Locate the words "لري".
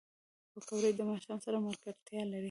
2.31-2.39